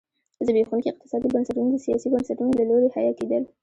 زبېښونکي 0.45 0.87
اقتصادي 0.89 1.27
بنسټونه 1.33 1.69
د 1.71 1.77
سیاسي 1.85 2.07
بنسټونو 2.13 2.51
له 2.59 2.63
لوري 2.69 2.87
حیه 2.95 3.13
کېدل. 3.19 3.43